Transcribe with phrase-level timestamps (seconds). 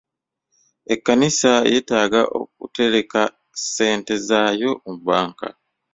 [0.93, 3.21] Ekkanisa yeetaaga okuteleka
[3.59, 5.47] ssente zaayo mu bbanka.